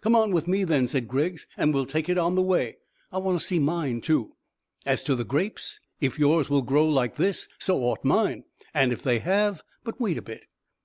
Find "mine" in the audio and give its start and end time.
3.58-4.00, 8.04-8.44